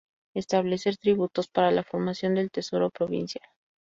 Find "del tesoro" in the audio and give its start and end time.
2.33-2.89